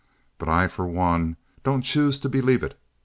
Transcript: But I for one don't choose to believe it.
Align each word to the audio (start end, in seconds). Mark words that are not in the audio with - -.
But 0.39 0.49
I 0.49 0.65
for 0.67 0.87
one 0.87 1.37
don't 1.63 1.83
choose 1.83 2.17
to 2.21 2.27
believe 2.27 2.63
it. 2.63 2.75